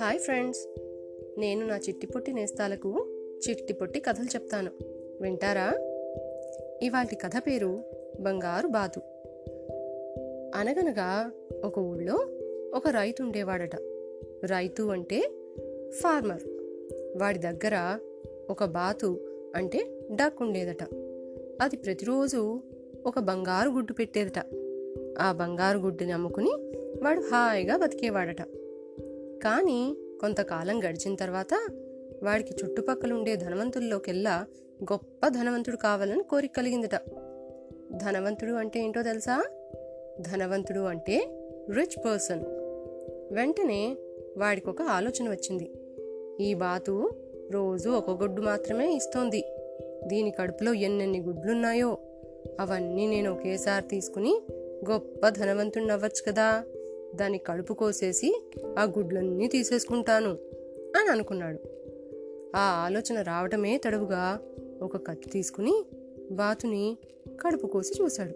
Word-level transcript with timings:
Hi 0.00 0.18
friends. 0.18 0.80
నేను 1.38 1.66
నా 1.66 1.76
చిట్టి 1.76 2.06
పొట్టి 2.06 2.32
నేస్తాలకు 2.32 3.06
చిట్టి 3.48 3.72
పొట్టి 3.72 4.00
కథలు 4.00 4.24
చెప్తాను. 4.24 4.70
వింటారా? 5.20 5.72
ఇవాటి 6.82 7.16
కథ 7.16 7.30
పేరు 7.46 7.82
బంగారు 8.20 8.66
బాతు. 8.66 9.00
అనగనగా 10.54 11.30
ఒక 11.64 11.78
ఊళ్ళో 11.78 12.26
ఒక 12.74 12.88
రైతు 12.88 13.22
ఉండేవాడట. 13.22 13.76
రైతు 14.44 14.82
అంటే 14.82 15.30
ఫార్మర్. 15.90 16.42
వాడి 17.16 17.38
దగ్గర 17.38 17.98
ఒక 18.50 18.64
బాతు 18.64 19.20
అంటే 19.56 19.86
డక్ 20.14 20.42
ఉండేదట. 20.42 20.82
అది 21.62 21.76
ప్రతిరోజు 21.76 22.62
ఒక 23.06 23.18
బంగారు 23.18 23.70
గుడ్డు 23.70 23.92
పెట్టేదట. 23.92 24.38
ఆ 25.20 25.32
బంగారు 25.32 25.78
గుడ్డుని 25.78 26.12
అమ్ముకుని 26.12 26.50
వాడు 27.02 27.20
హాయిగా 27.20 27.76
బతికేవాడట. 27.76 28.42
కానీ 29.44 29.96
కొంతకాలం 30.20 30.84
గడిచిన 30.84 31.14
తర్వాత 31.14 31.54
వాడికి 32.22 32.54
చుట్టుపక్కల 32.64 33.12
ఉండే 33.12 33.36
ధనవంతుల్లోకెల్లా 33.36 34.46
గొప్ప 34.82 35.28
ధనవంతుడు 35.28 35.76
కావాలని 35.76 36.22
కోరిక 36.22 36.50
కలిగిందట. 36.56 36.94
ధనవంతుడు 37.92 38.52
అంటే 38.52 38.80
ఏంటో 38.80 39.02
తెలుసా? 39.02 39.44
ధనవంతుడు 40.20 40.80
అంటే 40.80 41.26
రిచ్ 41.70 42.04
పర్సన్. 42.04 42.42
వెంటనే 43.34 43.96
వాడికి 44.36 44.70
ఒక 44.70 44.82
ఆలోచన 44.82 45.30
వచ్చింది. 45.30 45.70
ఈ 46.40 46.54
బాతు 46.54 47.10
రోజు 47.50 47.88
ఒక 47.88 48.22
గుడ్డు 48.22 48.42
మాత్రమే 48.42 48.94
ఇస్తోంది. 48.94 49.44
దీని 50.06 50.30
కడుపులో 50.30 50.72
ఎన్నెన్ని 50.72 51.20
గుడ్లున్నాయో 51.20 51.98
అవన్నీ 52.60 53.06
నేను 53.06 53.32
ఒకేసారి 53.32 53.88
తీసుకుని 53.88 54.42
గొప్ప 54.90 55.28
ధనవంతుడిని 55.28 55.92
అవ్వచ్చు 55.92 56.32
కదా. 56.32 56.64
దాని 57.14 57.38
కడుపు 57.38 57.74
కోసేసి 57.74 58.42
ఆ 58.78 58.84
గుడ్లన్నీ 58.84 59.48
తీసేసుకుంటాను 59.48 60.30
అని 60.96 61.10
అనుకున్నాడు. 61.10 61.58
ఆ 62.56 62.60
ఆలోచన 62.60 63.22
రావటమే 63.22 63.78
తడువుగా 63.78 64.40
ఒక 64.82 65.06
కత్తి 65.06 65.30
తీసుకుని 65.30 65.84
బాతుని 66.30 66.98
కడుపు 67.40 67.66
కోసి 67.66 68.02
చూశాడు. 68.02 68.34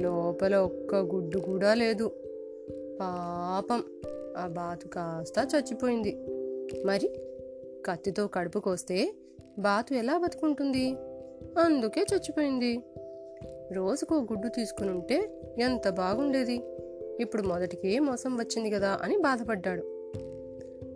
లోపల 0.00 0.56
ఒక్క 0.56 0.94
గుడ్డు 0.94 1.38
కూడా 1.38 1.74
లేదు. 1.74 2.08
పాపం 3.00 3.84
ఆ 4.36 4.46
బాతు 4.46 4.88
కాస్త 4.88 5.48
చచ్చిపోయింది. 5.54 6.16
మరి 6.84 7.10
కత్తితో 7.86 8.26
కడుపు 8.26 8.58
కోస్తే 8.58 9.14
బాతు 9.58 9.94
ఎలా 9.94 10.18
బతుకుంటుంది? 10.18 10.90
అందుకే 11.58 12.00
చచ్చిపోయింది. 12.00 12.78
రోజుకో 13.72 14.16
గుడ్డు 14.16 14.48
తీసుకుని 14.48 14.90
ఉంటే 14.90 15.28
ఎంత 15.58 15.88
బాగుండేది. 15.88 16.60
ఇప్పుడు 17.20 17.42
మొదటికే 17.42 17.98
మోసం 17.98 18.36
వచ్చింది 18.36 18.70
కదా 18.70 18.98
అని 19.02 19.16
బాధపడ్డాడు. 19.16 19.82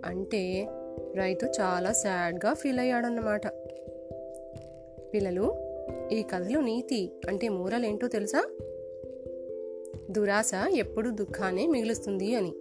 అంటే 0.05 0.69
రైతు 1.15 1.47
చాలా 1.47 1.93
సాడ్గా 1.93 2.53
ఫీల్ 2.55 2.79
అయ్యాడన్నమాట. 2.79 3.47
పిల్లలు 5.15 5.55
ఈ 6.13 6.23
కథలో 6.23 6.61
నీతి 6.61 7.13
అంటే 7.29 7.49
మూరలేంటో 7.49 8.09
తెలుసా? 8.09 8.49
దురాశ 10.11 10.51
ఎప్పుడు 10.71 11.11
దుఃఖాన్ని 11.11 11.67
మిగులుస్తుంది 11.67 12.35
అని. 12.35 12.53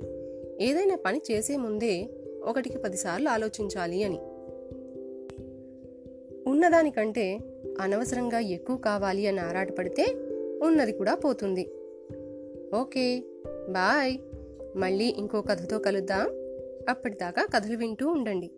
ఏదైనా 0.61 0.97
పని 1.05 1.21
చేసే 1.31 1.57
ముందే 1.57 2.09
ఒకటికి 2.43 2.77
పదిసార్లు 2.77 3.29
ఆలోచించాలి 3.29 4.03
అని. 4.03 4.19
ఉన్నదానికంటే 6.61 7.39
అనవసరంగా 7.81 8.39
ఎక్కువ 8.39 8.77
కావాలి 8.77 9.27
అని 9.27 9.39
ఆరాటపడితే 9.39 10.15
ఉన్నది 10.63 10.91
కూడా 10.91 11.15
పోతుంది. 11.15 11.71
Okay 12.75 13.23
bye. 13.69 14.17
మళ్ళీ 14.75 15.15
ఇంకో 15.17 15.41
కథతో 15.41 15.79
కలుద్దాం. 15.79 16.27
అప్పటిదాకా 16.89 17.47
కథలు 17.55 17.77
వింటూ 17.77 18.09
ఉండండి. 18.09 18.51